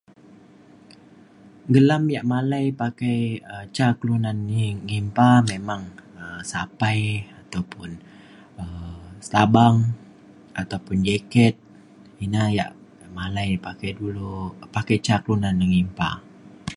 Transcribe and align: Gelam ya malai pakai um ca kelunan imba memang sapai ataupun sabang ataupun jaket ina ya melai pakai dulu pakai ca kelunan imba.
Gelam 1.73 2.03
ya 2.15 2.21
malai 2.33 2.65
pakai 2.81 3.17
um 3.53 3.65
ca 3.75 3.87
kelunan 3.99 4.39
imba 4.99 5.29
memang 5.51 5.81
sapai 6.51 6.99
ataupun 7.41 7.89
sabang 9.29 9.75
ataupun 10.61 10.97
jaket 11.07 11.55
ina 12.23 12.43
ya 12.57 12.65
melai 13.17 13.49
pakai 13.67 13.89
dulu 13.99 14.31
pakai 14.75 14.97
ca 15.05 15.15
kelunan 15.23 15.57
imba. 15.81 16.09